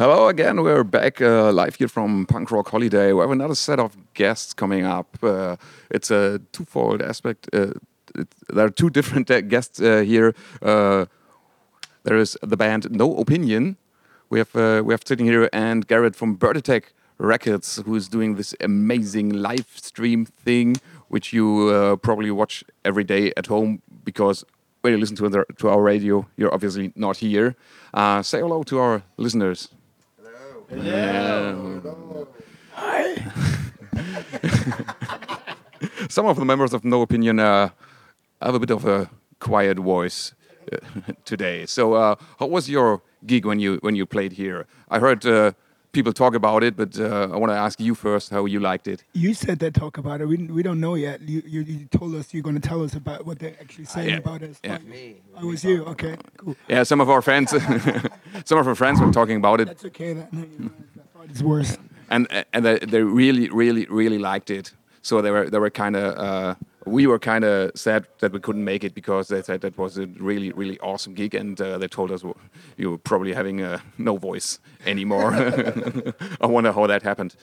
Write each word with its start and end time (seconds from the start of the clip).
Hello 0.00 0.28
again. 0.28 0.62
We're 0.62 0.82
back 0.82 1.20
uh, 1.20 1.52
live 1.52 1.74
here 1.74 1.86
from 1.86 2.24
Punk 2.24 2.50
Rock 2.50 2.70
Holiday. 2.70 3.12
We 3.12 3.20
have 3.20 3.32
another 3.32 3.54
set 3.54 3.78
of 3.78 3.98
guests 4.14 4.54
coming 4.54 4.86
up. 4.86 5.18
Uh, 5.22 5.56
it's 5.90 6.10
a 6.10 6.40
twofold 6.52 7.02
aspect. 7.02 7.50
Uh, 7.52 7.74
it, 8.14 8.28
there 8.48 8.64
are 8.64 8.70
two 8.70 8.88
different 8.88 9.30
uh, 9.30 9.42
guests 9.42 9.78
uh, 9.78 9.98
here. 9.98 10.34
Uh, 10.62 11.04
there 12.04 12.16
is 12.16 12.34
the 12.42 12.56
band 12.56 12.90
No 12.90 13.14
Opinion. 13.18 13.76
We 14.30 14.38
have 14.38 14.54
we 14.86 14.94
have 14.94 15.02
sitting 15.04 15.26
here 15.26 15.50
and 15.52 15.86
Garrett 15.86 16.16
from 16.16 16.36
Bird 16.36 16.56
Attack 16.56 16.94
Records, 17.18 17.82
who 17.84 17.94
is 17.94 18.08
doing 18.08 18.36
this 18.36 18.54
amazing 18.58 19.28
live 19.34 19.68
stream 19.76 20.24
thing, 20.24 20.76
which 21.08 21.34
you 21.34 21.98
probably 22.00 22.30
watch 22.30 22.64
every 22.86 23.04
day 23.04 23.34
at 23.36 23.48
home 23.48 23.82
because 24.02 24.46
when 24.80 24.94
you 24.94 24.98
listen 24.98 25.16
to, 25.16 25.28
the, 25.28 25.44
to 25.58 25.68
our 25.68 25.82
radio, 25.82 26.26
you're 26.38 26.54
obviously 26.54 26.90
not 26.96 27.18
here. 27.18 27.54
Say 28.22 28.40
hello 28.40 28.62
to 28.62 28.78
our 28.78 29.02
listeners. 29.18 29.68
Some 36.08 36.26
of 36.26 36.36
the 36.36 36.44
members 36.44 36.72
of 36.72 36.84
No 36.84 37.02
Opinion 37.02 37.40
uh, 37.40 37.70
have 38.40 38.54
a 38.54 38.60
bit 38.60 38.70
of 38.70 38.84
a 38.84 39.10
quiet 39.40 39.78
voice 39.78 40.32
uh, 40.72 40.76
today. 41.24 41.66
So, 41.66 41.94
uh, 41.94 42.14
how 42.38 42.46
was 42.46 42.68
your 42.70 43.02
gig 43.26 43.44
when 43.46 43.58
you 43.58 43.78
when 43.82 43.96
you 43.96 44.06
played 44.06 44.32
here? 44.32 44.66
I 44.88 45.00
heard 45.00 45.26
uh, 45.26 45.52
people 45.92 46.12
talk 46.12 46.34
about 46.34 46.62
it, 46.62 46.76
but 46.76 46.98
uh, 46.98 47.28
I 47.32 47.36
want 47.36 47.50
to 47.50 47.56
ask 47.56 47.80
you 47.80 47.94
first 47.94 48.30
how 48.30 48.44
you 48.44 48.60
liked 48.60 48.86
it. 48.88 49.04
You 49.12 49.34
said 49.34 49.58
they 49.58 49.70
talk 49.70 49.98
about 49.98 50.20
it. 50.20 50.26
We, 50.26 50.36
we 50.36 50.62
don't 50.62 50.80
know 50.80 50.94
yet. 50.94 51.20
You, 51.22 51.42
you, 51.46 51.62
you 51.62 51.86
told 51.86 52.14
us 52.14 52.32
you're 52.32 52.42
going 52.42 52.60
to 52.60 52.68
tell 52.68 52.82
us 52.82 52.94
about 52.94 53.26
what 53.26 53.38
they're 53.38 53.56
actually 53.60 53.86
saying 53.86 54.10
yeah. 54.10 54.16
about 54.16 54.42
us. 54.42 54.60
Yeah. 54.62 54.78
Oh, 55.36 55.42
it 55.42 55.46
was 55.46 55.64
you. 55.64 55.84
Okay, 55.86 56.16
cool. 56.36 56.56
Yeah, 56.68 56.82
some 56.82 57.00
of 57.00 57.10
our 57.10 57.22
friends, 57.22 57.50
some 58.44 58.58
of 58.58 58.68
our 58.68 58.74
friends 58.74 59.00
were 59.00 59.12
talking 59.12 59.36
about 59.36 59.60
it, 59.60 59.66
That's 59.66 59.84
okay. 59.86 60.12
That, 60.14 60.32
no, 60.32 60.42
I 60.42 61.18
thought 61.18 61.30
it's 61.30 61.42
worse. 61.42 61.76
and 62.08 62.26
and 62.52 62.64
they, 62.64 62.78
they 62.78 63.02
really, 63.02 63.48
really, 63.50 63.86
really 63.86 64.18
liked 64.18 64.50
it. 64.50 64.72
So 65.02 65.22
they 65.22 65.30
were 65.30 65.48
they 65.48 65.58
were 65.58 65.70
kind 65.70 65.96
of 65.96 66.16
uh, 66.18 66.54
we 66.86 67.06
were 67.06 67.18
kind 67.18 67.44
of 67.44 67.72
sad 67.74 68.06
that 68.20 68.32
we 68.32 68.40
couldn't 68.40 68.64
make 68.64 68.84
it 68.84 68.94
because 68.94 69.28
they 69.28 69.42
said 69.42 69.60
that 69.62 69.78
was 69.78 69.98
a 69.98 70.06
really, 70.06 70.52
really 70.52 70.78
awesome 70.80 71.14
gig, 71.14 71.34
and 71.34 71.60
uh, 71.60 71.78
they 71.78 71.88
told 71.88 72.10
us 72.10 72.22
well, 72.22 72.36
you 72.76 72.90
were 72.90 72.98
probably 72.98 73.32
having 73.32 73.62
uh, 73.62 73.78
no 73.98 74.16
voice 74.16 74.58
anymore. 74.86 75.32
I 76.40 76.46
wonder 76.46 76.72
how 76.72 76.86
that 76.86 77.02
happened. 77.02 77.34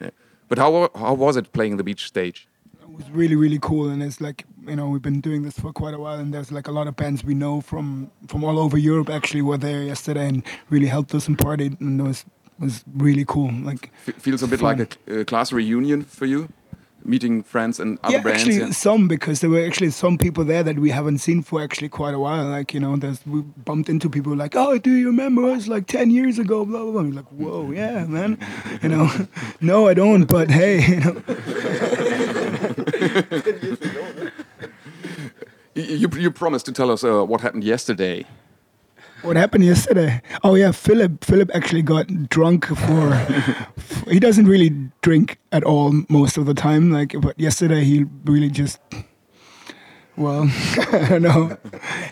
Yeah. 0.00 0.10
But 0.48 0.58
how 0.58 0.90
how 0.94 1.14
was 1.14 1.36
it 1.36 1.52
playing 1.52 1.76
the 1.76 1.84
beach 1.84 2.06
stage? 2.06 2.48
It 2.82 2.96
was 2.96 3.10
really, 3.10 3.36
really 3.36 3.58
cool. 3.60 3.88
And 3.88 4.02
it's 4.02 4.20
like, 4.20 4.44
you 4.66 4.74
know, 4.74 4.88
we've 4.88 5.02
been 5.02 5.20
doing 5.20 5.42
this 5.42 5.58
for 5.58 5.72
quite 5.72 5.94
a 5.94 5.98
while. 5.98 6.18
And 6.18 6.34
there's 6.34 6.50
like 6.50 6.66
a 6.66 6.72
lot 6.72 6.88
of 6.88 6.96
bands 6.96 7.22
we 7.24 7.34
know 7.34 7.60
from, 7.60 8.10
from 8.26 8.42
all 8.42 8.58
over 8.58 8.76
Europe 8.76 9.08
actually 9.08 9.42
were 9.42 9.56
there 9.56 9.82
yesterday 9.84 10.26
and 10.26 10.42
really 10.70 10.86
helped 10.88 11.14
us 11.14 11.28
and 11.28 11.38
partied. 11.38 11.80
And 11.80 12.00
it 12.00 12.02
was, 12.02 12.24
was 12.58 12.84
really 12.94 13.24
cool. 13.24 13.52
Like, 13.52 13.92
F- 14.08 14.16
feels 14.16 14.42
a 14.42 14.48
bit 14.48 14.58
Fun. 14.58 14.78
like 14.78 14.98
a, 15.06 15.20
uh 15.20 15.24
class 15.24 15.52
reunion 15.52 16.02
for 16.02 16.26
you, 16.26 16.48
meeting 17.04 17.42
friends 17.42 17.80
and 17.80 17.98
other 18.02 18.16
yeah, 18.16 18.22
bands. 18.22 18.42
actually, 18.42 18.58
yeah. 18.58 18.70
some 18.70 19.08
because 19.08 19.40
there 19.40 19.50
were 19.50 19.64
actually 19.64 19.90
some 19.90 20.18
people 20.18 20.44
there 20.44 20.62
that 20.62 20.78
we 20.78 20.90
haven't 20.90 21.18
seen 21.18 21.42
for 21.42 21.62
actually 21.62 21.88
quite 21.88 22.14
a 22.14 22.18
while. 22.18 22.44
Like 22.44 22.74
you 22.74 22.80
know, 22.80 22.96
there's 22.96 23.24
we 23.26 23.42
bumped 23.42 23.88
into 23.88 24.08
people 24.08 24.34
like, 24.36 24.56
"Oh, 24.56 24.78
do 24.78 24.90
you 24.90 25.06
remember 25.06 25.50
us 25.50 25.68
like 25.68 25.86
ten 25.86 26.10
years 26.10 26.38
ago?" 26.38 26.64
Blah 26.64 26.82
blah 26.84 27.02
blah. 27.02 27.16
Like, 27.16 27.28
"Whoa, 27.28 27.70
yeah, 27.70 28.04
man." 28.04 28.38
You 28.82 28.88
know, 28.90 29.10
no, 29.60 29.88
I 29.88 29.94
don't. 29.94 30.24
But 30.24 30.50
hey, 30.50 30.86
you 30.86 31.00
know, 31.00 31.22
You, 35.74 35.82
you, 35.84 36.08
you 36.16 36.30
promised 36.30 36.66
to 36.66 36.72
tell 36.72 36.90
us 36.90 37.04
uh, 37.04 37.24
what 37.24 37.40
happened 37.40 37.64
yesterday. 37.64 38.26
What 39.22 39.36
happened 39.36 39.64
yesterday? 39.64 40.20
Oh 40.42 40.54
yeah, 40.54 40.72
Philip. 40.72 41.24
Philip 41.24 41.50
actually 41.54 41.82
got 41.82 42.06
drunk 42.28 42.66
for. 42.66 43.14
he 44.10 44.18
doesn't 44.20 44.46
really 44.46 44.70
drink 45.02 45.38
at 45.52 45.62
all 45.64 45.92
most 46.08 46.36
of 46.36 46.46
the 46.46 46.54
time. 46.54 46.90
Like, 46.90 47.14
but 47.20 47.38
yesterday 47.38 47.84
he 47.84 48.04
really 48.24 48.50
just. 48.50 48.78
Well, 50.16 50.50
I 50.92 51.06
don't 51.08 51.22
know. 51.22 51.56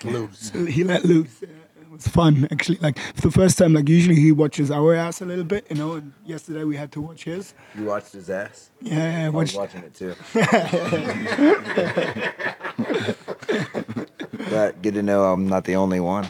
loose. 0.05 0.51
he 0.51 0.85
let 0.85 1.05
loose. 1.05 1.43
It 1.43 1.51
was 1.91 2.07
fun 2.09 2.47
actually. 2.51 2.79
Like 2.81 2.99
the 3.17 3.31
first 3.31 3.59
time, 3.59 3.75
like 3.75 3.89
usually 3.89 4.15
he 4.17 4.33
watches 4.33 4.71
our 4.71 4.95
ass 4.95 5.21
a 5.21 5.25
little 5.27 5.45
bit, 5.45 5.67
you 5.69 5.77
know. 5.77 5.95
And 5.95 6.13
yesterday 6.25 6.65
we 6.65 6.77
had 6.77 6.91
to 6.93 7.01
watch 7.01 7.25
his. 7.25 7.55
You 7.77 7.85
watched 7.85 8.13
his 8.13 8.31
ass? 8.31 8.71
Yeah, 8.81 9.23
I 9.23 9.27
I 9.27 9.29
was 9.31 9.55
watched. 9.55 9.75
watching 9.75 9.85
it 9.85 9.95
too. 9.95 10.15
but 14.51 14.81
good 14.83 14.95
to 14.95 15.03
know 15.03 15.25
I'm 15.25 15.49
not 15.49 15.65
the 15.65 15.77
only 15.77 16.01
one. 16.01 16.29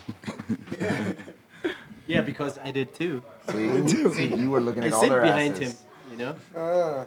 Yeah, 2.39 2.45
because 2.47 2.59
I 2.65 2.71
did 2.71 2.95
too. 2.95 3.23
See, 3.51 3.89
See, 4.15 4.35
you 4.35 4.51
were 4.51 4.61
looking 4.61 4.85
at 4.85 4.87
I 4.87 4.89
at 4.89 4.95
all 4.95 5.01
sit 5.01 5.11
their 5.11 5.23
behind 5.23 5.55
asses. 5.55 5.73
him, 5.73 5.79
you 6.13 6.17
know. 6.19 7.07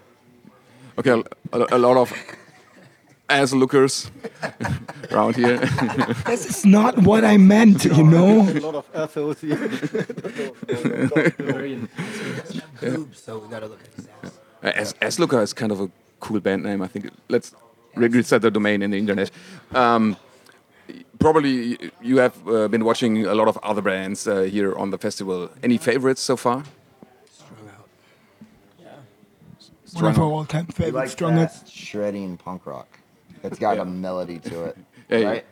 Okay, 1.00 1.24
a, 1.54 1.68
a 1.72 1.78
lot 1.78 1.98
of 1.98 2.14
ass 3.30 3.54
lookers 3.54 4.12
around 5.12 5.36
here. 5.36 5.58
This 6.26 6.46
is 6.46 6.66
not 6.66 6.98
what 7.00 7.24
I 7.24 7.38
meant, 7.38 7.86
you 7.86 8.04
know. 8.04 8.42
A 8.50 8.60
lot 8.60 8.76
of 8.76 8.86
assholes 8.94 9.40
here. 9.42 9.58
so 13.14 13.40
we 13.40 13.48
gotta 13.48 13.68
look 13.68 13.80
at 13.82 13.94
his 13.96 14.08
ass. 14.24 14.40
As 14.64 14.96
as 15.02 15.20
Looker 15.20 15.42
is 15.42 15.54
kind 15.54 15.72
of 15.72 15.80
a 15.82 15.90
cool 16.20 16.40
band 16.40 16.64
name. 16.64 16.82
I 16.82 16.88
think 16.88 17.10
let's 17.30 17.56
register 17.96 18.40
the 18.40 18.52
domain 18.52 18.82
in 18.82 18.92
the 18.92 18.98
internet. 18.98 19.32
Um, 19.74 20.18
probably 21.22 21.78
you 22.02 22.18
have 22.18 22.36
uh, 22.48 22.68
been 22.68 22.84
watching 22.84 23.26
a 23.26 23.34
lot 23.36 23.48
of 23.48 23.58
other 23.64 23.82
bands 23.82 24.28
uh, 24.28 24.42
here 24.42 24.76
on 24.76 24.90
the 24.90 24.98
festival. 24.98 25.50
Any 25.64 25.78
favorites 25.78 26.22
so 26.22 26.36
far? 26.36 26.64
Strung 27.32 27.68
out. 27.70 27.88
One 28.80 30.06
of 30.06 30.16
Strung 30.16 30.16
our 30.18 30.24
Out. 30.26 30.32
all-time 30.38 30.66
You 30.68 30.74
favorite 30.74 31.00
like 31.00 31.10
strung 31.10 31.36
fast, 31.36 31.72
shredding 31.72 32.38
punk 32.38 32.66
rock. 32.66 32.88
It's 33.44 33.60
got 33.60 33.80
a 33.80 33.86
melody 33.86 34.40
to 34.40 34.66
it, 34.66 34.78
Yeah, 35.10 35.18
yeah. 35.18 35.28
right? 35.30 35.46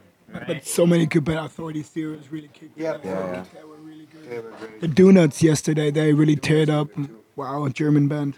But 0.48 0.66
so 0.68 0.86
many 0.86 1.06
good 1.08 1.24
band 1.26 1.40
authority 1.40 1.82
theories 1.82 2.32
really 2.32 2.50
kicked. 2.54 2.78
Yep. 2.78 3.02
Yeah, 3.04 3.12
yeah. 3.12 3.44
they 3.54 3.64
were 3.64 3.78
really 3.78 4.08
good. 4.14 4.82
The 4.82 4.88
Donuts 4.88 5.42
yesterday, 5.42 5.90
they 5.90 6.14
really 6.14 6.36
teared 6.36 6.70
up. 6.70 6.90
Wow, 7.36 7.68
German 7.70 8.08
band. 8.08 8.36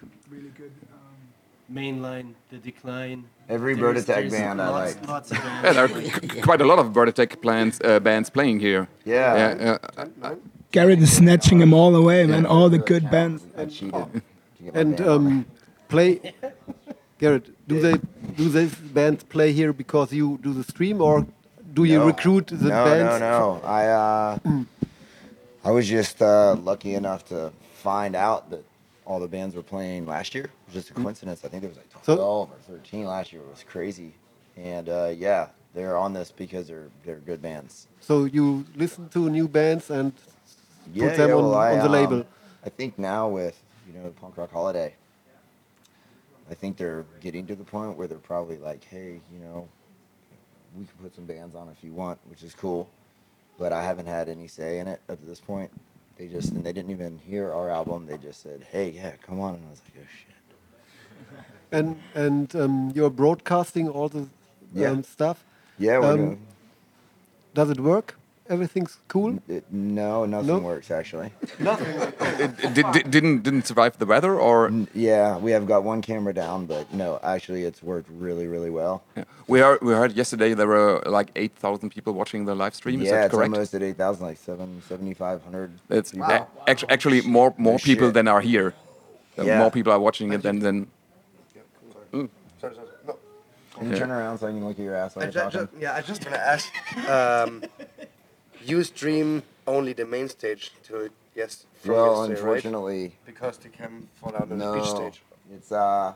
Really 1.74 1.92
good. 1.92 2.02
Mainline, 2.02 2.34
the 2.50 2.58
decline. 2.58 3.24
Every 3.50 3.76
There's- 3.76 4.06
Birdetech 4.06 4.06
there's 4.06 4.32
band 4.32 4.62
I 4.62 4.70
lots, 4.70 4.96
like. 4.96 5.08
Lots 5.08 5.32
of 5.32 5.38
bands. 5.44 5.64
Yeah, 5.66 5.74
there 5.74 5.86
are 5.86 6.34
c- 6.34 6.42
quite 6.42 6.62
a 6.62 6.66
lot 6.66 6.80
of 6.80 6.94
Bird 6.94 7.10
Attack 7.10 7.42
plans, 7.42 7.80
uh, 7.84 8.00
bands 8.00 8.30
playing 8.30 8.60
here. 8.60 8.88
Yeah. 9.06 9.36
Yeah, 9.38 9.78
uh, 10.24 10.36
Garrett 10.72 11.00
is 11.00 11.18
snatching 11.18 11.60
them 11.60 11.74
all 11.74 11.96
away, 11.96 12.26
man. 12.26 12.46
All 12.46 12.70
the 12.70 12.78
good 12.78 13.10
bands. 13.12 13.44
I 13.58 13.66
cheated. 13.66 13.92
to 13.94 14.22
get 14.64 14.74
my 14.74 14.80
And 14.82 14.96
band 14.98 15.10
on 15.10 15.16
um, 15.28 15.46
play, 15.90 16.34
Garrett. 17.20 17.46
Do 17.68 17.80
they 17.82 17.98
do 18.38 18.50
these 18.50 18.74
bands 18.76 19.24
play 19.26 19.52
here 19.54 19.74
because 19.74 20.14
you 20.14 20.40
do 20.42 20.54
the 20.54 20.64
stream, 20.64 21.02
or 21.02 21.26
do 21.74 21.84
you 21.84 22.00
No. 22.00 22.06
recruit 22.08 22.48
the 22.48 22.70
no, 22.70 22.86
bands? 22.86 23.20
No, 23.20 23.60
no, 23.60 23.62
I 23.66 23.88
uh, 23.88 24.38
I 25.66 25.72
was 25.72 25.88
just 25.90 26.22
uh, 26.22 26.56
lucky 26.56 26.96
enough 26.96 27.26
to 27.30 27.52
find 27.84 28.16
out 28.16 28.50
that 28.52 28.64
all 29.06 29.20
the 29.20 29.28
bands 29.28 29.56
were 29.56 29.64
playing 29.64 30.06
last 30.06 30.36
year. 30.36 30.46
It 30.46 30.52
was 30.68 30.74
just 30.76 30.92
a 30.92 30.94
coincidence. 30.94 31.44
I 31.44 31.48
think 31.48 31.62
there 31.62 31.70
was 31.70 31.78
like 31.78 31.90
12 32.04 32.50
or 32.52 32.56
13 32.68 33.06
last 33.06 33.34
year. 33.34 33.42
It 33.42 33.50
was 33.50 33.64
crazy. 33.68 34.14
And 34.58 34.90
uh, 34.90 35.14
yeah, 35.16 35.48
they're 35.74 35.98
on 35.98 36.14
this 36.14 36.32
because 36.32 36.68
they're 36.68 36.90
they're 37.04 37.18
good 37.20 37.42
bands. 37.42 37.88
So 38.00 38.26
you 38.26 38.66
listen 38.76 39.10
to 39.10 39.30
new 39.30 39.48
bands 39.48 39.90
and 39.90 40.14
Yeah, 40.94 41.08
put 41.10 41.18
them 41.18 41.30
yeah, 41.30 41.36
on, 41.36 41.54
I, 41.54 41.72
on 41.72 41.80
the 41.80 41.86
um, 41.86 41.92
label. 41.92 42.26
I 42.64 42.70
think 42.70 43.00
now 43.00 43.28
with 43.30 43.60
you 43.88 43.94
know 44.00 44.10
punk 44.22 44.38
rock 44.38 44.52
holiday, 44.52 44.94
I 46.50 46.54
think 46.54 46.78
they're 46.78 47.06
getting 47.22 47.48
to 47.48 47.56
the 47.56 47.64
point 47.64 47.98
where 47.98 48.08
they're 48.08 48.18
probably 48.18 48.58
like, 48.58 48.84
hey, 48.84 49.22
you 49.34 49.40
know, 49.40 49.68
we 50.78 50.86
can 50.86 50.96
put 51.02 51.16
some 51.16 51.26
bands 51.26 51.56
on 51.56 51.70
if 51.70 51.84
you 51.84 51.94
want, 51.94 52.20
which 52.30 52.44
is 52.44 52.54
cool. 52.54 52.90
But 53.58 53.72
I 53.74 53.84
haven't 53.84 54.08
had 54.08 54.28
any 54.30 54.48
say 54.48 54.80
in 54.80 54.88
it 54.88 55.02
up 55.10 55.20
to 55.20 55.26
this 55.26 55.40
point. 55.40 55.72
They 56.18 56.28
just 56.28 56.52
and 56.52 56.64
they 56.64 56.74
didn't 56.74 56.92
even 56.92 57.20
hear 57.20 57.52
our 57.52 57.70
album. 57.70 58.06
They 58.06 58.18
just 58.18 58.42
said, 58.44 58.66
hey, 58.72 58.90
yeah, 58.92 59.14
come 59.26 59.40
on, 59.40 59.56
and 59.56 59.66
I 59.66 59.70
was 59.72 59.82
like, 59.86 60.06
oh 60.06 60.10
shit. 60.20 60.36
And 61.72 62.02
and 62.14 62.56
um, 62.56 62.92
you're 62.94 63.10
broadcasting 63.10 63.90
all 63.90 64.10
the 64.10 64.28
Yeah. 64.76 64.90
um, 64.92 65.04
stuff. 65.04 65.44
Yeah, 65.80 65.98
Um. 65.98 66.38
Does 67.54 67.70
it 67.70 67.80
work? 67.80 68.16
Everything's 68.56 68.98
cool. 69.08 69.40
It, 69.48 69.64
no, 69.72 70.26
nothing 70.26 70.48
No? 70.48 70.58
works 70.60 70.92
actually. 70.92 71.32
Nothing. 71.60 71.88
it, 72.44 72.52
it 72.66 72.74
did, 72.74 72.86
did, 72.92 73.10
didn't 73.16 73.44
didn't 73.44 73.66
survive 73.66 73.98
the 73.98 74.06
weather, 74.06 74.34
or 74.38 74.68
N- 74.68 74.90
Yeah, 74.94 75.38
we 75.38 75.52
have 75.52 75.66
got 75.66 75.84
one 75.86 76.02
camera 76.02 76.34
down, 76.34 76.66
but 76.66 76.94
no, 76.94 77.18
actually, 77.24 77.64
it's 77.64 77.82
worked 77.82 78.10
really, 78.12 78.48
really 78.48 78.70
well. 78.70 79.04
Yeah. 79.16 79.24
we 79.48 79.60
heard 79.62 79.80
we 79.82 79.94
heard 79.94 80.12
yesterday 80.22 80.54
there 80.54 80.68
were 80.68 81.02
like 81.06 81.30
eight 81.38 81.54
thousand 81.56 81.92
people 81.92 82.12
watching 82.14 82.44
the 82.44 82.54
live 82.54 82.76
stream. 82.76 83.02
Is 83.02 83.06
yeah, 83.08 83.12
that 83.22 83.26
it's 83.28 83.36
correct? 83.36 83.54
almost 83.54 83.74
at 83.74 83.84
8,000, 83.84 84.26
like 84.26 84.38
seven, 84.38 84.82
7,500. 84.90 85.72
It's 85.90 86.12
people. 86.12 86.28
a- 86.30 86.48
actu- 86.68 86.88
actually 86.90 87.22
more 87.22 87.54
more 87.58 87.76
Oh, 87.76 87.78
people 87.90 88.08
shit. 88.08 88.16
than 88.16 88.28
are 88.28 88.42
here. 88.42 88.74
Yeah. 89.42 89.60
More 89.60 89.72
people 89.72 89.94
are 89.94 90.00
watching 90.00 90.34
it 90.34 90.42
than 90.44 90.60
than. 90.60 90.88
Sorry, 92.12 92.76
sorry. 92.76 92.88
No. 93.08 93.16
Can 93.78 93.90
you 93.90 93.98
turn 93.98 94.12
around 94.12 94.38
so 94.38 94.48
I 94.48 94.52
can 94.52 94.64
look 94.68 94.78
at 94.78 94.84
your 94.84 94.96
ass 94.96 95.16
while 95.16 95.24
I 95.24 95.30
you're 95.30 95.32
ju- 95.32 95.40
talking? 95.58 95.80
ju- 95.80 95.82
yeah, 95.84 95.96
I 95.96 96.02
just 96.02 96.22
want 96.26 96.36
to 96.36 96.48
ask. 96.54 96.68
Um, 97.10 97.64
you 98.66 98.84
stream 98.84 99.44
only 99.68 99.94
the 99.94 100.06
main 100.06 100.30
stage 100.30 100.72
to 100.84 101.10
Yes. 101.36 101.66
From 101.82 101.94
Well, 101.94 102.06
yesterday, 102.06 102.34
right? 102.34 102.40
unfortunately, 102.56 103.14
Because 103.26 103.58
they 103.58 103.70
can 103.70 104.08
fall 104.20 104.36
out 104.36 104.52
on 104.52 104.58
no. 104.58 104.74
the 104.74 104.80
beach 104.80 104.90
stage. 104.90 105.22
It's 105.54 105.72
uh, 105.72 106.14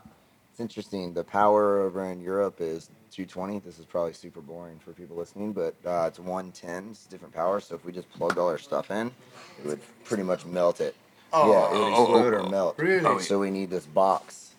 it's 0.52 0.60
interesting. 0.60 1.14
The 1.14 1.24
power 1.24 1.80
over 1.82 2.04
in 2.06 2.20
Europe 2.22 2.58
is 2.60 2.90
220. 3.12 3.60
This 3.60 3.80
is 3.80 3.86
probably 3.86 4.14
super 4.14 4.42
boring 4.42 4.80
for 4.80 4.92
people 4.92 5.16
listening, 5.18 5.54
but 5.54 5.74
uh, 5.86 6.06
it's 6.08 6.20
110. 6.20 6.90
It's 6.92 7.06
different 7.06 7.34
power. 7.34 7.60
So 7.62 7.75
if 7.75 7.86
we 7.86 7.92
just 7.94 8.10
plugged 8.12 8.38
all 8.38 8.50
our 8.50 8.58
stuff 8.58 8.92
in, 8.92 9.08
it 9.60 9.66
would 9.66 9.80
pretty 10.04 10.24
much 10.24 10.46
melt 10.46 10.82
it. 10.82 10.96
Oh. 11.34 11.52
yeah, 11.52 11.75
it 11.75 11.80
would 11.80 11.90
explode 11.90 12.34
or 12.34 12.50
melt. 12.50 12.75
Really? 12.78 13.22
So 13.24 13.40
we 13.40 13.52
need 13.52 13.70
this 13.70 13.86
box, 13.86 14.55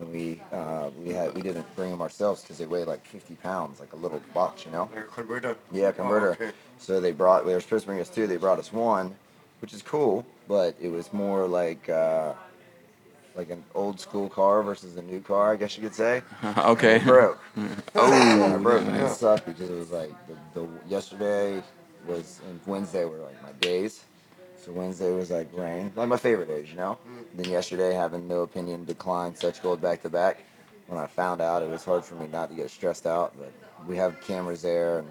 and 0.00 0.12
we 0.12 0.40
uh, 0.52 0.90
we 1.02 1.12
had 1.12 1.34
we 1.34 1.42
didn't 1.42 1.66
bring 1.76 1.90
them 1.90 2.02
ourselves 2.02 2.42
because 2.42 2.58
they 2.58 2.66
weigh 2.66 2.84
like 2.84 3.04
50 3.06 3.34
pounds, 3.36 3.80
like 3.80 3.92
a 3.92 3.96
little 3.96 4.20
box, 4.34 4.64
you 4.64 4.70
know. 4.70 4.90
Like 4.94 5.04
a 5.04 5.08
converter. 5.08 5.56
Yeah, 5.72 5.92
converter. 5.92 6.36
Oh, 6.40 6.44
okay. 6.44 6.52
So 6.78 7.00
they 7.00 7.12
brought. 7.12 7.46
They 7.46 7.54
were 7.54 7.60
supposed 7.60 7.84
to 7.84 7.86
bring 7.88 8.00
us 8.00 8.08
two. 8.08 8.26
They 8.26 8.36
brought 8.36 8.58
us 8.58 8.72
one, 8.72 9.14
which 9.60 9.72
is 9.72 9.82
cool, 9.82 10.26
but 10.48 10.74
it 10.80 10.88
was 10.88 11.12
more 11.12 11.46
like 11.46 11.88
uh, 11.88 12.34
like 13.34 13.50
an 13.50 13.62
old 13.74 14.00
school 14.00 14.28
car 14.28 14.62
versus 14.62 14.96
a 14.96 15.02
new 15.02 15.20
car, 15.20 15.52
I 15.52 15.56
guess 15.56 15.76
you 15.76 15.82
could 15.82 15.94
say. 15.94 16.22
okay. 16.58 16.96
It 16.96 17.04
broke. 17.04 17.38
oh, 17.94 18.54
it 18.54 18.62
broke. 18.62 18.86
And 18.86 18.96
it 18.96 19.10
sucked 19.10 19.46
because 19.46 19.70
it 19.70 19.74
was 19.76 19.90
like 19.90 20.12
the, 20.26 20.60
the 20.60 20.68
yesterday 20.88 21.62
was 22.06 22.40
and 22.48 22.60
Wednesday 22.66 23.04
were 23.04 23.18
like 23.18 23.42
my 23.42 23.52
days. 23.60 24.04
So 24.66 24.72
Wednesday 24.72 25.12
was 25.12 25.30
like 25.30 25.46
rain, 25.52 25.92
like 25.94 26.08
my 26.08 26.16
favorite 26.16 26.48
days, 26.48 26.68
you 26.70 26.76
know. 26.76 26.98
Then 27.34 27.48
yesterday, 27.48 27.94
having 27.94 28.26
no 28.26 28.40
opinion, 28.40 28.84
declined 28.84 29.38
such 29.38 29.62
gold 29.62 29.80
back 29.80 30.02
to 30.02 30.08
back. 30.10 30.42
When 30.88 30.98
I 30.98 31.06
found 31.06 31.40
out, 31.40 31.62
it 31.62 31.70
was 31.70 31.84
hard 31.84 32.04
for 32.04 32.16
me 32.16 32.26
not 32.26 32.50
to 32.50 32.56
get 32.56 32.68
stressed 32.68 33.06
out. 33.06 33.32
But 33.38 33.52
we 33.86 33.96
have 33.96 34.20
cameras 34.22 34.62
there, 34.62 34.98
and, 34.98 35.08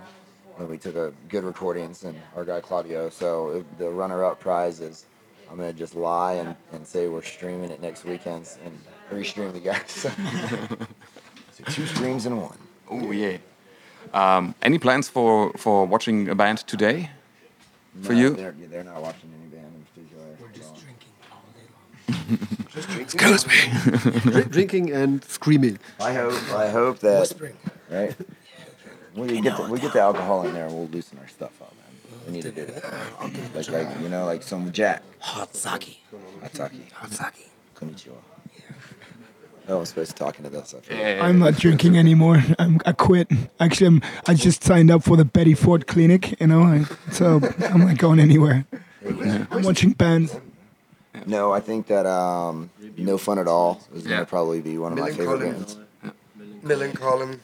and 0.59 0.67
we 0.67 0.77
took 0.77 0.97
a 0.97 1.13
good 1.29 1.45
recordings, 1.45 2.03
and 2.03 2.19
our 2.35 2.43
guy 2.43 2.59
Claudio. 2.59 3.09
So 3.09 3.51
if 3.51 3.77
the 3.77 3.89
runner-up 3.89 4.41
prize 4.41 4.81
is, 4.81 5.05
I'm 5.50 5.55
gonna 5.55 5.71
just 5.71 5.95
lie 5.95 6.33
and, 6.33 6.53
and 6.74 6.85
say 6.85 7.07
we're 7.07 7.21
streaming 7.21 7.71
it 7.71 7.81
next 7.81 8.03
weekends 8.03 8.57
and 8.65 8.77
restream 9.09 9.53
the 9.53 9.62
guys. 9.62 9.89
so 11.53 11.63
two 11.71 11.85
streams 11.85 12.25
in 12.25 12.35
one. 12.41 12.57
Oh 12.91 13.12
yeah. 13.12 13.38
Um, 14.13 14.53
any 14.62 14.79
plans 14.79 15.07
for 15.07 15.53
for 15.53 15.85
watching 15.85 16.27
a 16.27 16.35
band 16.35 16.57
today? 16.67 17.12
For 18.01 18.13
you? 18.13 18.31
They're, 18.31 18.51
they're 18.69 18.83
not 18.83 19.01
watching 19.01 19.31
any 19.39 19.47
band 19.49 19.73
in 19.73 19.83
particular. 19.93 20.25
We're 20.41 20.49
just 20.49 20.75
so. 20.75 20.81
drinking 20.81 21.09
all 21.31 21.43
day 21.55 21.67
long. 21.71 22.67
Just 22.73 22.89
drinking. 22.89 23.19
Excuse 23.19 23.47
me. 24.35 24.41
Drinking 24.49 24.91
and 24.91 25.23
screaming. 25.23 25.79
I 25.99 26.13
hope 26.13 26.33
I 26.53 26.69
hope 26.69 26.99
that 26.99 27.21
Whispering. 27.21 27.55
right. 27.89 28.15
We 29.15 29.39
get 29.39 29.55
the, 29.55 29.63
we 29.63 29.79
get 29.79 29.93
the 29.93 30.01
alcohol 30.01 30.45
in 30.45 30.53
there, 30.53 30.65
and 30.65 30.75
we'll 30.75 30.87
loosen 30.87 31.17
our 31.19 31.27
stuff 31.29 31.61
up, 31.61 31.73
man. 31.77 32.25
We 32.27 32.33
need 32.33 32.41
to 32.41 32.51
do 32.51 32.61
it. 32.63 32.83
Like 33.55 33.69
like 33.69 34.01
you 34.01 34.09
know 34.09 34.25
like 34.25 34.43
some 34.43 34.71
Jack. 34.73 35.03
Hot 35.19 35.55
sake. 35.55 36.03
Ataki. 36.43 36.91
Hot 36.91 37.11
sake. 37.11 37.49
Konnichiwa. 37.75 38.17
Oh, 39.67 39.79
I'm 39.79 39.86
supposed 39.86 40.12
to 40.12 40.15
talk 40.24 40.38
into 40.38 40.50
this. 40.51 40.75
I 40.75 40.79
feel. 40.81 41.24
I'm 41.24 41.39
not 41.39 41.55
drinking 41.55 41.98
anymore. 41.98 42.43
I'm, 42.60 42.79
I 42.86 42.91
quit. 42.91 43.27
Actually, 43.60 43.88
I'm, 43.88 44.01
I 44.27 44.36
just 44.36 44.63
signed 44.63 44.91
up 44.91 45.03
for 45.03 45.17
the 45.17 45.25
Betty 45.25 45.55
Ford 45.55 45.88
Clinic, 45.88 46.39
you 46.39 46.48
know, 46.48 46.63
and 46.63 46.88
so 47.12 47.41
I'm 47.69 47.81
not 47.88 47.98
going 47.98 48.19
anywhere. 48.19 48.65
I'm 49.03 49.63
watching 49.63 49.93
bands. 49.93 50.36
No, 51.25 51.51
I 51.51 51.62
think 51.62 51.88
that 51.88 52.05
um, 52.05 52.69
No 52.98 53.17
Fun 53.17 53.39
at 53.39 53.48
All 53.48 53.81
is 53.95 54.03
Yeah. 54.05 54.10
gonna 54.17 54.25
probably 54.25 54.62
be 54.62 54.77
one 54.77 54.91
of 54.93 55.00
my 55.00 55.12
favorite 55.12 55.39
Millencolin. 55.41 55.51
bands. 55.53 55.77
Millencolin. 56.63 57.39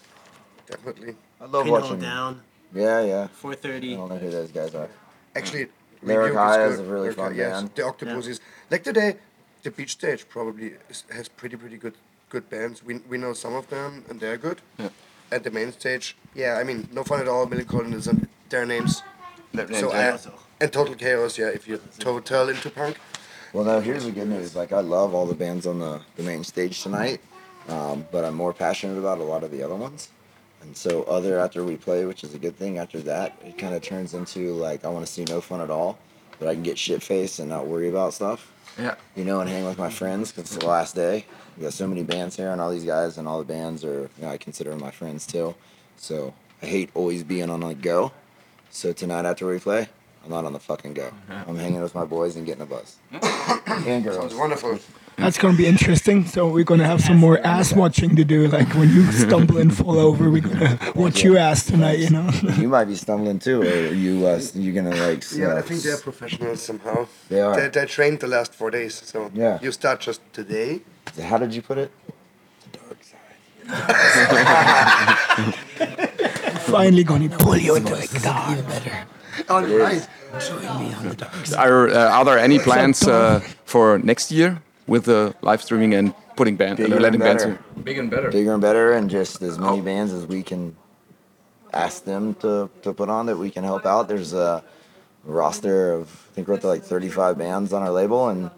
Definitely. 0.68 1.16
I 1.40 1.46
love 1.46 1.64
Pinhole 1.66 1.82
watching. 1.82 2.00
down. 2.00 2.42
Yeah, 2.74 3.02
yeah. 3.02 3.28
4:30. 3.42 3.44
I 3.44 3.56
4:30. 3.56 3.96
don't 3.98 4.10
know 4.10 4.18
who 4.18 4.30
those 4.30 4.52
guys 4.52 4.76
are. 4.76 4.90
Actually, 5.36 5.68
Lyric 6.04 6.34
Radiohead 6.34 6.36
High 6.36 6.66
is 6.66 6.74
is 6.74 6.80
a 6.80 6.84
really 6.84 7.02
Lyric 7.02 7.18
fun 7.18 7.32
High, 7.32 7.38
yes. 7.38 7.52
band. 7.62 7.72
The 7.76 7.86
Octopuses. 7.86 8.40
Like 8.70 8.84
today, 8.84 9.16
the 9.64 9.72
beach 9.72 9.92
stage 9.92 10.28
probably 10.30 10.74
is, 10.90 11.04
has 11.12 11.28
pretty 11.30 11.56
pretty 11.56 11.78
good 11.78 11.94
good 12.32 12.50
bands. 12.50 12.84
We 12.84 12.94
we 13.12 13.18
know 13.18 13.34
some 13.34 13.54
of 13.54 13.68
them 13.70 14.04
and 14.10 14.20
they're 14.20 14.38
good. 14.38 14.60
Yeah. 14.80 14.90
At 15.32 15.44
the 15.44 15.52
main 15.52 15.72
stage, 15.72 16.16
yeah, 16.34 16.58
I 16.60 16.64
mean, 16.64 16.88
no 16.92 17.04
fun 17.04 17.22
at 17.22 17.28
all. 17.28 17.46
Millencolin 17.48 17.94
is 17.94 18.08
on 18.08 18.28
their 18.50 18.66
names. 18.66 19.04
So 19.80 19.92
I, 19.92 20.18
and 20.62 20.72
Total 20.74 20.96
Chaos, 20.96 21.38
yeah. 21.38 21.48
If 21.58 21.68
you're 21.68 21.80
total 22.00 22.50
into 22.50 22.70
punk, 22.70 22.98
Well, 23.54 23.66
now 23.66 23.80
here's 23.82 24.06
the 24.06 24.12
good 24.12 24.28
news. 24.30 24.56
Like, 24.56 24.72
I 24.72 24.80
love 24.80 25.14
all 25.14 25.26
the 25.26 25.40
bands 25.46 25.66
on 25.68 25.80
the, 25.80 26.02
the 26.16 26.24
main 26.24 26.44
stage 26.44 26.82
tonight, 26.84 27.20
um, 27.68 28.06
but 28.12 28.24
I'm 28.26 28.36
more 28.36 28.54
passionate 28.54 28.98
about 28.98 29.18
a 29.20 29.24
lot 29.24 29.44
of 29.44 29.52
the 29.52 29.62
other 29.64 29.76
ones. 29.76 30.10
And 30.62 30.76
so, 30.78 31.04
other 31.04 31.40
after 31.40 31.64
we 31.66 31.76
play, 31.76 32.06
which 32.06 32.24
is 32.24 32.34
a 32.34 32.38
good 32.40 32.56
thing, 32.58 32.78
after 32.78 33.00
that, 33.02 33.30
it 33.46 33.58
kind 33.58 33.74
of 33.74 33.82
turns 33.82 34.14
into 34.14 34.54
like, 34.54 34.86
I 34.86 34.90
want 34.90 35.06
to 35.06 35.12
see 35.12 35.24
no 35.26 35.42
fun 35.42 35.60
at 35.62 35.70
all, 35.70 35.98
but 36.40 36.48
I 36.50 36.54
can 36.54 36.64
get 36.64 36.78
shit 36.78 37.02
faced 37.04 37.40
and 37.40 37.50
not 37.50 37.68
worry 37.68 37.90
about 37.90 38.14
stuff, 38.14 38.52
Yeah. 38.78 38.96
you 39.16 39.26
know, 39.26 39.40
and 39.42 39.50
hang 39.50 39.66
with 39.66 39.78
my 39.78 39.90
friends 39.90 40.32
because 40.32 40.52
it's 40.52 40.60
the 40.62 40.68
last 40.68 40.94
day. 40.96 41.26
We 41.58 41.64
got 41.64 41.74
so 41.74 41.88
many 41.88 42.04
bands 42.04 42.38
here, 42.38 42.50
and 42.52 42.62
all 42.62 42.72
these 42.72 42.86
guys 42.86 43.18
and 43.18 43.28
all 43.28 43.40
the 43.40 43.46
bands 43.46 43.84
are, 43.84 44.10
you 44.18 44.24
know, 44.24 44.30
I 44.30 44.38
consider 44.38 44.76
my 44.76 44.92
friends 44.92 45.26
too. 45.28 45.56
So, 45.98 46.34
I 46.62 46.66
hate 46.66 46.90
always 46.94 47.24
being 47.24 47.50
on 47.50 47.60
the 47.60 47.74
go. 47.74 48.12
So, 48.70 48.94
tonight 48.94 49.26
after 49.26 49.46
we 49.48 49.60
play, 49.60 49.90
I'm 50.24 50.30
not 50.30 50.46
on 50.46 50.54
the 50.54 50.60
fucking 50.60 50.94
go. 50.94 51.12
I'm 51.48 51.58
hanging 51.58 51.82
with 51.82 51.96
my 51.96 52.06
boys 52.06 52.36
and 52.36 52.46
getting 52.46 52.62
a 52.62 52.66
buzz. 52.66 52.98
and 53.12 54.04
girls. 54.04 54.18
sounds 54.18 54.36
wonderful. 54.36 54.80
That's 55.18 55.38
gonna 55.38 55.58
be 55.58 55.68
interesting. 55.68 56.26
So 56.26 56.48
we're 56.48 56.64
gonna 56.64 56.86
have 56.86 57.02
some 57.02 57.18
more 57.18 57.40
ass 57.46 57.74
watching 57.74 58.16
to 58.16 58.24
do. 58.24 58.48
Like 58.48 58.74
when 58.74 58.90
you 58.90 59.12
stumble 59.12 59.58
and 59.58 59.76
fall 59.76 60.00
over, 60.00 60.30
we're 60.30 60.42
gonna 60.42 60.80
watch 60.96 61.24
your 61.24 61.38
ass 61.38 61.66
tonight. 61.66 62.00
You 62.00 62.10
know. 62.10 62.30
you 62.58 62.68
might 62.68 62.86
be 62.86 62.96
stumbling 62.96 63.38
too, 63.40 63.62
or 63.62 63.94
you 63.94 64.26
uh, 64.26 64.42
you're 64.56 64.74
gonna 64.74 64.96
like. 64.96 65.24
Yeah, 65.36 65.54
uh, 65.54 65.58
I 65.58 65.62
think 65.62 65.82
they're 65.84 65.98
professionals 65.98 66.62
somehow. 66.64 67.08
They 67.30 67.42
are. 67.42 67.56
They, 67.56 67.68
they 67.68 67.86
trained 67.86 68.20
the 68.20 68.28
last 68.28 68.54
four 68.54 68.72
days, 68.72 68.96
so 68.96 69.30
Yeah. 69.34 69.60
you 69.62 69.72
start 69.72 70.00
just 70.00 70.22
today. 70.34 70.82
How 71.20 71.38
did 71.38 71.54
you 71.54 71.62
put 71.62 71.78
it? 71.78 71.92
The 72.72 72.78
dark 72.80 73.04
side. 73.04 73.20
Finally 76.62 77.04
gonna 77.04 77.30
pull 77.30 77.58
you 77.58 77.76
into 77.76 77.92
the 77.96 78.04
Even 78.04 78.22
dark. 78.22 78.68
better. 78.68 79.06
All 79.50 79.64
right. 79.64 80.08
Join 80.40 80.62
me 80.80 80.94
on 80.94 81.10
the 81.10 81.16
dark 81.16 81.46
side. 81.46 81.60
Are 81.70 81.90
uh, 81.90 82.10
are 82.18 82.26
there 82.26 82.38
any 82.40 82.60
plans 82.60 83.08
uh, 83.08 83.40
for 83.66 84.00
next 84.00 84.32
year 84.32 84.62
with 84.88 85.06
the 85.06 85.34
live 85.42 85.62
streaming 85.62 85.94
and 85.94 86.14
putting 86.36 86.56
band, 86.56 86.80
uh, 86.80 86.84
Bigger 86.84 86.94
and 86.96 87.04
letting 87.04 87.20
bands 87.20 87.44
better. 87.44 87.60
in? 87.76 87.82
Big 87.84 87.98
and 87.98 88.10
better. 88.10 88.32
Bigger 88.32 88.54
and 88.54 88.62
better, 88.62 88.94
and 88.94 89.10
just 89.10 89.42
as 89.42 89.58
many 89.60 89.82
bands 89.82 90.14
as 90.14 90.26
we 90.26 90.44
can 90.44 90.76
ask 91.74 92.04
them 92.04 92.34
to, 92.36 92.70
to 92.84 92.94
put 92.94 93.10
on 93.10 93.26
that 93.28 93.38
we 93.38 93.50
can 93.50 93.64
help 93.64 93.86
out. 93.86 94.08
There's 94.08 94.34
a 94.34 94.64
roster 95.24 95.94
of 95.94 96.08
I 96.32 96.36
think 96.36 96.48
we're 96.48 96.56
up 96.56 96.62
to 96.62 96.68
like 96.68 96.84
35 96.84 97.38
bands 97.38 97.74
on 97.74 97.82
our 97.82 97.92
label, 97.92 98.30
and 98.30 98.50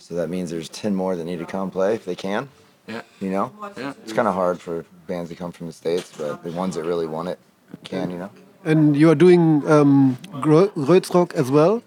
so 0.00 0.14
that 0.14 0.28
means 0.30 0.50
there's 0.50 0.68
10 0.68 0.94
more 0.94 1.14
that 1.14 1.24
need 1.24 1.38
to 1.38 1.46
come 1.46 1.70
play 1.70 1.94
if 1.94 2.04
they 2.04 2.16
can. 2.16 2.48
Yeah. 2.88 3.02
You 3.20 3.30
know, 3.30 3.52
Yeah. 3.76 3.92
it's 4.02 4.12
kind 4.12 4.26
of 4.26 4.34
hard 4.34 4.60
for 4.60 4.84
bands 5.06 5.28
that 5.30 5.38
come 5.38 5.52
from 5.52 5.66
the 5.68 5.72
states, 5.72 6.10
but 6.16 6.42
the 6.42 6.50
ones 6.50 6.74
that 6.74 6.84
really 6.84 7.06
want 7.06 7.28
it 7.28 7.38
can. 7.84 8.10
You 8.10 8.18
know. 8.18 8.30
And 8.64 8.96
you 8.96 9.10
are 9.10 9.14
doing 9.14 9.62
um, 9.70 10.18
Gro- 10.40 10.68
Groezrock 10.70 11.34
as 11.34 11.50
well? 11.50 11.82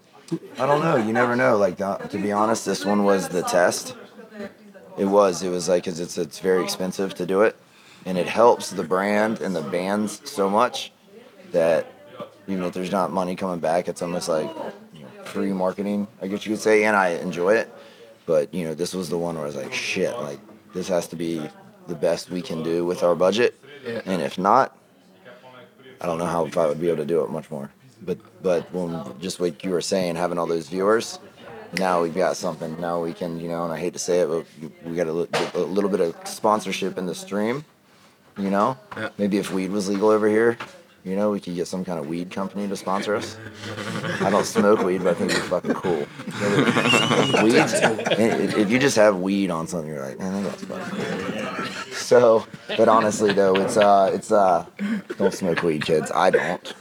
I 0.58 0.66
don't 0.66 0.82
know. 0.82 0.96
You 0.96 1.12
never 1.12 1.36
know. 1.36 1.56
Like 1.58 1.80
uh, 1.80 1.98
to 1.98 2.18
be 2.18 2.32
honest, 2.32 2.64
this 2.64 2.84
one 2.84 3.04
was 3.04 3.28
the 3.28 3.42
test. 3.42 3.94
It 4.96 5.04
was. 5.06 5.42
It 5.42 5.50
was 5.50 5.68
like 5.68 5.84
'cause 5.84 6.00
it's 6.00 6.16
it's 6.16 6.38
very 6.38 6.62
expensive 6.62 7.14
to 7.16 7.26
do 7.26 7.42
it, 7.42 7.56
and 8.06 8.16
it 8.16 8.26
helps 8.28 8.70
the 8.70 8.84
brand 8.84 9.40
and 9.40 9.54
the 9.54 9.60
bands 9.62 10.20
so 10.24 10.48
much 10.48 10.92
that 11.52 11.86
even 12.48 12.62
if 12.64 12.72
there's 12.72 12.92
not 12.92 13.10
money 13.12 13.34
coming 13.36 13.58
back, 13.60 13.88
it's 13.88 14.02
almost 14.02 14.28
like 14.28 14.48
you 14.94 15.02
know, 15.02 15.24
free 15.24 15.52
marketing. 15.52 16.06
I 16.22 16.28
guess 16.28 16.46
you 16.46 16.52
could 16.54 16.62
say, 16.62 16.84
and 16.84 16.96
I 16.96 17.08
enjoy 17.10 17.54
it. 17.56 17.68
But 18.26 18.52
you 18.54 18.64
know, 18.64 18.74
this 18.74 18.94
was 18.94 19.08
the 19.08 19.18
one 19.18 19.34
where 19.34 19.44
I 19.44 19.46
was 19.46 19.56
like, 19.56 19.72
shit. 19.72 20.16
Like 20.18 20.40
this 20.72 20.88
has 20.88 21.06
to 21.08 21.16
be 21.16 21.42
the 21.88 21.94
best 21.94 22.30
we 22.30 22.40
can 22.42 22.62
do 22.62 22.84
with 22.84 23.02
our 23.02 23.14
budget, 23.14 23.54
and 24.06 24.22
if 24.22 24.38
not, 24.38 24.76
I 26.00 26.06
don't 26.06 26.18
know 26.18 26.26
how 26.26 26.46
if 26.46 26.56
I 26.56 26.66
would 26.66 26.80
be 26.80 26.88
able 26.88 26.98
to 26.98 27.04
do 27.04 27.22
it 27.22 27.30
much 27.30 27.50
more. 27.50 27.70
But 28.02 28.18
but 28.42 28.72
when 28.72 29.18
just 29.20 29.40
like 29.40 29.64
you 29.64 29.70
were 29.70 29.80
saying, 29.80 30.16
having 30.16 30.38
all 30.38 30.46
those 30.46 30.68
viewers, 30.68 31.18
now 31.78 32.02
we've 32.02 32.14
got 32.14 32.36
something. 32.36 32.78
Now 32.80 33.02
we 33.02 33.12
can, 33.12 33.40
you 33.40 33.48
know, 33.48 33.64
and 33.64 33.72
I 33.72 33.78
hate 33.78 33.92
to 33.94 33.98
say 33.98 34.20
it, 34.20 34.28
but 34.28 34.46
we 34.84 34.94
got 34.96 35.06
a, 35.06 35.28
a 35.54 35.60
little 35.60 35.90
bit 35.90 36.00
of 36.00 36.14
sponsorship 36.26 36.96
in 36.98 37.06
the 37.06 37.14
stream. 37.14 37.64
You 38.36 38.50
know, 38.50 38.76
Yeah. 38.96 39.10
maybe 39.16 39.38
if 39.38 39.52
weed 39.52 39.70
was 39.70 39.88
legal 39.88 40.08
over 40.08 40.28
here, 40.28 40.58
you 41.04 41.16
know, 41.16 41.30
we 41.30 41.40
could 41.40 41.54
get 41.54 41.66
some 41.66 41.84
kind 41.84 41.98
of 41.98 42.08
weed 42.08 42.30
company 42.30 42.66
to 42.66 42.76
sponsor 42.76 43.14
us. 43.14 43.36
I 44.20 44.30
don't 44.30 44.46
smoke 44.46 44.82
weed, 44.82 45.04
but 45.04 45.08
I 45.08 45.14
think 45.14 45.32
it's 45.32 45.40
fucking 45.40 45.74
cool. 45.74 45.98
weed, 47.44 47.56
if 47.56 48.56
if 48.56 48.70
you 48.70 48.78
just 48.78 48.96
have 48.96 49.20
weed 49.20 49.50
on 49.50 49.66
something, 49.66 49.88
you're 49.90 50.02
like, 50.02 50.18
man, 50.18 50.42
that's 50.42 50.64
fucking 50.64 50.98
cool. 50.98 51.66
So, 51.92 52.46
but 52.68 52.88
honestly 52.88 53.32
though, 53.32 53.54
it's 53.54 53.76
uh, 53.76 54.10
it's 54.14 54.32
uh, 54.32 54.64
don't 55.18 55.34
smoke 55.34 55.62
weed, 55.62 55.84
kids. 55.84 56.10
I 56.14 56.30
don't. 56.30 56.74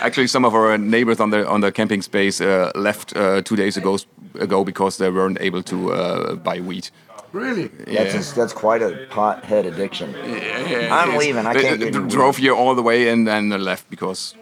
Actually, 0.00 0.26
some 0.26 0.44
of 0.44 0.54
our 0.54 0.76
neighbors 0.76 1.20
on 1.20 1.30
the 1.30 1.46
on 1.48 1.60
the 1.60 1.70
camping 1.70 2.02
space 2.02 2.40
uh, 2.40 2.72
left 2.74 3.16
uh, 3.16 3.42
two 3.42 3.54
days 3.54 3.76
ago 3.76 3.98
ago 4.40 4.64
because 4.64 4.98
they 4.98 5.10
weren't 5.10 5.40
able 5.40 5.62
to 5.62 5.92
uh, 5.92 6.34
buy 6.34 6.58
weed. 6.58 6.90
Really? 7.32 7.68
That's 7.68 8.12
just, 8.12 8.34
that's 8.34 8.52
quite 8.52 8.82
a 8.82 9.06
pothead 9.10 9.64
addiction. 9.66 10.10
Yeah. 10.12 10.88
I'm 10.92 11.16
leaving. 11.16 11.46
I 11.46 11.54
They- 11.54 11.62
can't 11.62 11.80
they 11.80 11.90
get 11.90 12.08
drove 12.08 12.36
here 12.36 12.54
all 12.54 12.74
the 12.74 12.82
way 12.82 13.08
and 13.08 13.26
then 13.26 13.48
they 13.48 13.58
left 13.58 13.88
because 13.90 14.34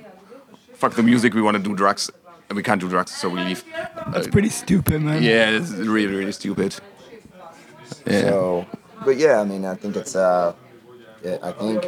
fuck 0.75 0.95
the 0.95 1.03
music. 1.03 1.35
We 1.35 1.43
want 1.43 1.57
to 1.57 1.63
do 1.63 1.75
drugs. 1.75 2.11
And 2.49 2.57
we 2.57 2.65
can't 2.65 2.81
do 2.81 2.89
drugs, 2.89 3.13
so 3.13 3.29
we 3.29 3.39
leave. 3.39 3.63
That's 4.13 4.27
pretty 4.27 4.49
stupid, 4.49 5.01
man. 5.03 5.23
Yeah, 5.23 5.51
it's 5.51 5.71
really 5.71 6.17
really 6.17 6.33
stupid. 6.33 6.75
Yeah. 8.05 8.23
So, 8.23 8.67
but 9.05 9.17
yeah, 9.19 9.41
I 9.41 9.45
mean, 9.45 9.65
I 9.65 9.77
think 9.77 9.95
it's. 9.95 10.17
Uh, 10.17 10.53
yeah, 11.23 11.39
I 11.45 11.53
think 11.53 11.85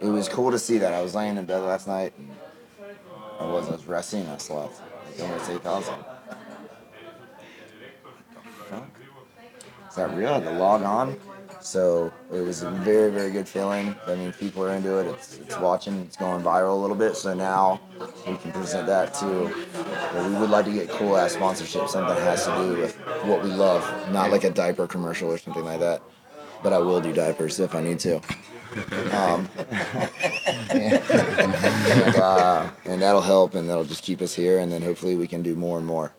it 0.00 0.10
was 0.18 0.26
cool 0.30 0.50
to 0.50 0.58
see 0.58 0.78
that. 0.78 0.94
I 0.94 1.02
was 1.02 1.14
laying 1.14 1.36
in 1.36 1.44
bed 1.44 1.58
last 1.60 1.86
night. 1.86 2.14
And 2.16 2.30
I 3.38 3.44
was. 3.52 3.68
I 3.68 3.72
was 3.72 3.84
resting. 3.86 4.26
I 4.28 4.38
slept. 4.38 4.80
Like 5.10 5.20
almost 5.28 5.50
eight 5.50 5.62
thousand. 5.62 5.94
Is 8.64 8.70
that 9.98 10.16
real? 10.16 10.34
I 10.34 10.40
to 10.40 10.50
log 10.52 10.82
on. 10.82 11.16
So 11.60 12.12
it 12.32 12.40
was 12.40 12.62
a 12.62 12.70
very, 12.70 13.10
very 13.10 13.30
good 13.30 13.48
feeling. 13.48 13.94
I 14.06 14.14
mean, 14.14 14.32
people 14.32 14.64
are 14.64 14.72
into 14.72 14.98
it. 14.98 15.06
It's, 15.08 15.38
it's 15.38 15.58
watching. 15.58 16.00
It's 16.02 16.16
going 16.16 16.42
viral 16.42 16.72
a 16.72 16.80
little 16.80 16.96
bit. 16.96 17.16
So 17.16 17.34
now 17.34 17.80
we 18.26 18.36
can 18.36 18.52
present 18.52 18.86
that 18.86 19.12
too. 19.12 19.52
We 20.14 20.34
would 20.38 20.50
like 20.50 20.66
to 20.66 20.72
get 20.72 20.88
cool 20.88 21.16
ass 21.16 21.32
sponsorship, 21.32 21.88
something 21.88 22.14
that 22.14 22.22
has 22.22 22.46
to 22.46 22.54
do 22.56 22.80
with 22.80 22.94
what 23.24 23.42
we 23.42 23.50
love, 23.50 23.82
not 24.12 24.30
like 24.30 24.44
a 24.44 24.50
diaper 24.50 24.86
commercial 24.86 25.30
or 25.30 25.38
something 25.38 25.64
like 25.64 25.80
that. 25.80 26.00
But 26.62 26.72
I 26.72 26.78
will 26.78 27.00
do 27.00 27.12
diapers 27.12 27.58
if 27.60 27.74
I 27.74 27.82
need 27.82 27.98
to. 28.00 28.16
Um, 29.12 29.48
and, 30.70 32.16
uh, 32.16 32.70
and 32.84 33.02
that'll 33.02 33.20
help, 33.20 33.54
and 33.54 33.68
that'll 33.68 33.84
just 33.84 34.02
keep 34.02 34.20
us 34.22 34.34
here, 34.34 34.58
and 34.58 34.70
then 34.70 34.82
hopefully 34.82 35.16
we 35.16 35.26
can 35.26 35.42
do 35.42 35.54
more 35.54 35.78
and 35.78 35.86
more. 35.86 36.12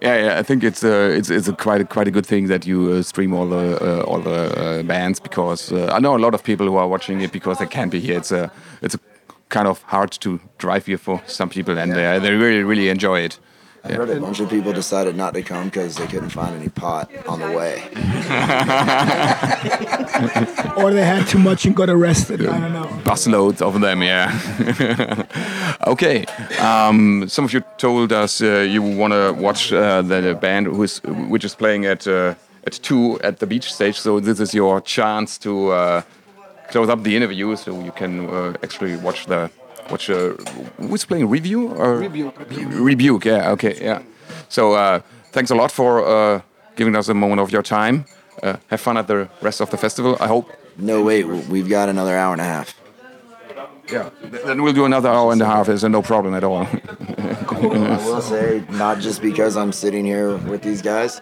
Yeah, 0.00 0.24
yeah, 0.24 0.38
I 0.38 0.42
think 0.42 0.62
it's 0.62 0.84
a 0.84 1.10
it's 1.16 1.30
it's 1.30 1.48
a 1.48 1.54
quite 1.54 1.80
a, 1.80 1.84
quite 1.84 2.06
a 2.06 2.10
good 2.10 2.26
thing 2.26 2.48
that 2.48 2.66
you 2.66 2.92
uh, 2.92 3.02
stream 3.02 3.32
all 3.32 3.48
the 3.48 3.78
uh, 3.80 4.02
all 4.02 4.20
the 4.20 4.80
uh, 4.80 4.82
bands 4.82 5.20
because 5.20 5.72
uh, 5.72 5.90
I 5.90 6.00
know 6.00 6.14
a 6.14 6.18
lot 6.18 6.34
of 6.34 6.44
people 6.44 6.66
who 6.66 6.76
are 6.76 6.86
watching 6.86 7.22
it 7.22 7.32
because 7.32 7.58
they 7.58 7.66
can't 7.66 7.90
be 7.90 8.00
here. 8.00 8.18
It's 8.18 8.30
a 8.30 8.50
it's 8.82 8.94
a 8.94 9.00
kind 9.48 9.66
of 9.66 9.80
hard 9.82 10.10
to 10.20 10.38
drive 10.58 10.84
here 10.84 10.98
for 10.98 11.22
some 11.26 11.48
people, 11.48 11.78
and 11.78 11.92
they 11.92 12.18
they 12.18 12.34
really 12.34 12.62
really 12.62 12.90
enjoy 12.90 13.20
it. 13.20 13.38
I 13.88 13.92
heard 13.92 14.10
a 14.10 14.20
bunch 14.20 14.40
of 14.40 14.50
people 14.50 14.72
decided 14.72 15.16
not 15.16 15.34
to 15.34 15.42
come 15.42 15.66
because 15.66 15.96
they 15.96 16.06
couldn't 16.06 16.30
find 16.30 16.54
any 16.56 16.68
pot 16.68 17.10
on 17.26 17.40
the 17.40 17.50
way. 17.52 17.82
Or 20.76 20.92
they 20.92 21.04
had 21.04 21.26
too 21.26 21.38
much 21.38 21.64
and 21.64 21.74
got 21.74 21.88
arrested. 21.88 22.46
I 22.46 22.60
don't 22.60 22.72
know. 22.72 22.86
busloads 23.04 23.62
of 23.62 23.80
them, 23.80 24.02
yeah. 24.02 24.30
okay. 25.86 26.26
Um, 26.60 27.28
some 27.28 27.44
of 27.46 27.52
you 27.52 27.62
told 27.78 28.12
us 28.12 28.42
uh, 28.42 28.60
you 28.60 28.82
want 28.82 29.12
to 29.12 29.32
watch 29.32 29.72
uh, 29.72 30.02
the 30.02 30.36
band 30.40 30.66
who's 30.66 30.98
which 31.32 31.44
is 31.44 31.54
playing 31.54 31.86
at 31.86 32.06
uh, 32.06 32.34
at 32.66 32.72
two 32.72 33.18
at 33.22 33.38
the 33.38 33.46
beach 33.46 33.72
stage. 33.72 33.98
So 33.98 34.20
this 34.20 34.40
is 34.40 34.54
your 34.54 34.80
chance 34.80 35.38
to 35.38 35.70
uh, 35.70 36.02
close 36.70 36.88
up 36.88 37.02
the 37.02 37.16
interview, 37.16 37.56
so 37.56 37.80
you 37.82 37.92
can 37.92 38.28
uh, 38.28 38.54
actually 38.62 38.96
watch 38.96 39.26
the 39.26 39.50
watch. 39.90 40.10
Uh, 40.10 40.34
who's 40.78 41.04
playing 41.04 41.28
review 41.28 41.68
or 41.72 41.98
Rebuke. 41.98 42.34
rebuke? 42.48 43.24
Yeah. 43.24 43.50
Okay. 43.52 43.78
Yeah. 43.80 44.02
So 44.48 44.74
uh, 44.74 45.00
thanks 45.32 45.50
a 45.50 45.54
lot 45.54 45.72
for 45.72 46.06
uh, 46.06 46.40
giving 46.76 46.96
us 46.96 47.08
a 47.08 47.14
moment 47.14 47.40
of 47.40 47.50
your 47.50 47.62
time. 47.62 48.04
Uh, 48.42 48.56
have 48.68 48.80
fun 48.80 48.96
at 48.96 49.06
the 49.06 49.28
rest 49.40 49.60
of 49.60 49.70
the 49.70 49.76
festival. 49.76 50.16
I 50.20 50.26
hope. 50.28 50.50
No, 50.78 51.02
wait, 51.02 51.24
we've 51.24 51.68
got 51.68 51.88
another 51.88 52.16
hour 52.16 52.32
and 52.32 52.40
a 52.40 52.44
half. 52.44 52.74
Yeah. 53.90 54.10
Then 54.44 54.62
we'll 54.62 54.72
do 54.72 54.84
another 54.84 55.08
hour 55.08 55.32
and 55.32 55.40
a 55.40 55.46
half. 55.46 55.66
There's 55.66 55.84
no 55.84 56.02
problem 56.02 56.34
at 56.34 56.44
all. 56.44 56.66
I 56.66 58.02
will 58.04 58.20
say, 58.20 58.64
not 58.70 58.98
just 58.98 59.22
because 59.22 59.56
I'm 59.56 59.72
sitting 59.72 60.04
here 60.04 60.36
with 60.36 60.62
these 60.62 60.82
guys, 60.82 61.20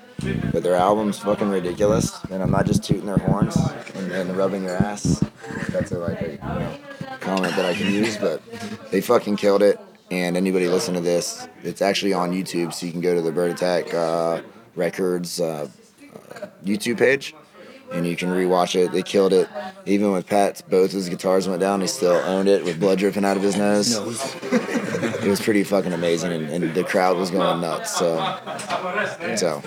but 0.50 0.62
their 0.62 0.74
album's 0.74 1.18
fucking 1.18 1.50
ridiculous, 1.50 2.18
and 2.30 2.42
I'm 2.42 2.50
not 2.50 2.66
just 2.66 2.82
tooting 2.82 3.06
their 3.06 3.18
horns 3.18 3.56
and, 3.94 4.10
and 4.12 4.36
rubbing 4.36 4.64
their 4.64 4.76
ass. 4.76 5.22
That's 5.68 5.92
a, 5.92 5.98
like 5.98 6.20
a 6.22 6.30
you 6.32 6.38
know, 6.38 6.76
comment 7.24 7.56
that 7.56 7.64
I 7.64 7.74
can 7.74 7.92
use, 7.92 8.16
but 8.16 8.42
they 8.90 9.00
fucking 9.00 9.36
killed 9.36 9.62
it. 9.62 9.80
And 10.10 10.36
anybody 10.36 10.68
listen 10.68 10.94
to 10.94 11.00
this, 11.00 11.48
it's 11.62 11.80
actually 11.82 12.12
on 12.12 12.30
YouTube, 12.30 12.72
so 12.74 12.86
you 12.86 12.92
can 12.92 13.00
go 13.00 13.14
to 13.14 13.22
the 13.22 13.32
Bird 13.32 13.50
Attack 13.50 13.92
uh, 13.94 14.42
Records 14.76 15.40
uh, 15.40 15.68
uh, 16.14 16.46
YouTube 16.62 16.98
page, 16.98 17.34
and 17.90 18.06
you 18.06 18.14
can 18.14 18.28
rewatch 18.28 18.76
it. 18.76 18.92
They 18.92 19.02
killed 19.02 19.32
it. 19.32 19.48
Even 19.86 20.12
with 20.12 20.26
Pat, 20.26 20.62
both 20.68 20.92
his 20.92 21.08
guitars 21.08 21.48
went 21.48 21.60
down, 21.60 21.80
he 21.80 21.86
still 21.86 22.12
owned 22.12 22.48
it 22.48 22.64
with 22.64 22.78
blood 22.78 22.98
dripping 22.98 23.24
out 23.24 23.36
of 23.38 23.42
his 23.42 23.56
nose. 23.56 23.96
It 23.96 25.28
was 25.28 25.40
pretty 25.40 25.64
fucking 25.64 25.94
amazing, 25.94 26.32
and, 26.32 26.50
and 26.50 26.74
the 26.74 26.84
crowd 26.84 27.16
was 27.16 27.30
going 27.30 27.62
nuts. 27.62 27.96
So, 27.96 28.16
so 29.36 29.62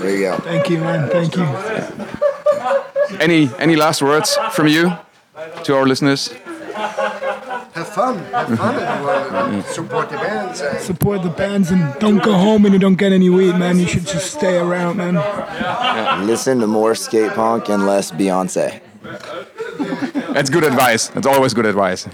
there 0.00 0.16
you 0.16 0.22
go. 0.22 0.38
Thank 0.38 0.70
you, 0.70 0.78
man. 0.78 1.10
Thank 1.10 1.36
you. 1.36 1.46
Any 3.20 3.50
any 3.58 3.76
last 3.76 4.02
words 4.02 4.36
from 4.52 4.66
you 4.66 4.92
to 5.64 5.76
our 5.76 5.86
listeners? 5.86 6.32
Have 6.78 7.88
fun. 7.88 8.18
Have 8.32 8.56
fun, 8.58 8.74
everyone. 8.74 9.54
and 9.54 9.64
Support 9.64 10.10
the 10.10 10.16
bands. 10.16 10.60
And 10.60 10.78
Support 10.80 11.22
the 11.22 11.30
bands 11.30 11.70
and 11.70 11.94
don't 11.98 12.22
go 12.22 12.32
home 12.34 12.64
and 12.64 12.72
you 12.72 12.78
don't 12.78 12.96
get 12.96 13.12
any 13.12 13.30
weed, 13.30 13.56
man. 13.56 13.78
You 13.78 13.86
should 13.86 14.06
just 14.06 14.32
stay 14.32 14.58
around, 14.58 14.96
man. 14.98 15.14
Listen 16.26 16.60
to 16.60 16.66
more 16.66 16.94
skate 16.94 17.32
punk 17.32 17.68
and 17.68 17.86
less 17.86 18.10
Beyonce. 18.12 18.80
That's 20.34 20.50
good 20.50 20.64
advice. 20.64 21.08
That's 21.08 21.26
always 21.26 21.54
good 21.54 21.66
advice. 21.66 22.06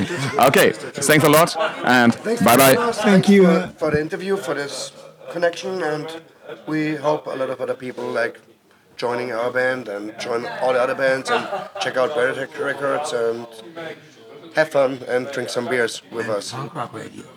Okay, 0.49 0.73
thanks 0.73 1.25
a 1.25 1.29
lot 1.29 1.57
and 1.85 2.13
bye 2.45 2.57
bye. 2.57 2.75
Thank 2.75 2.95
Thanks 2.95 3.29
you, 3.29 3.45
for, 3.45 3.51
uh, 3.51 3.69
for 3.69 3.91
the 3.91 4.01
interview, 4.01 4.37
for 4.37 4.55
this 4.55 4.93
connection, 5.31 5.83
and 5.83 6.07
we 6.67 6.95
hope 6.95 7.27
a 7.27 7.31
lot 7.31 7.51
of 7.51 7.61
other 7.61 7.75
people 7.75 8.05
like 8.07 8.41
joining 8.97 9.33
our 9.33 9.51
band 9.51 9.89
and 9.89 10.19
join 10.21 10.47
all 10.63 10.73
the 10.73 10.81
other 10.81 10.95
bands 10.95 11.29
and 11.31 11.47
check 11.81 11.97
out 11.97 12.15
Better 12.15 12.49
Records 12.63 13.13
and 13.13 13.47
have 14.55 14.69
fun 14.71 15.03
and 15.09 15.31
drink 15.33 15.49
some 15.49 15.69
beers 15.69 16.03
with 16.11 16.29
us. 16.29 16.55
Radio. 16.93 17.34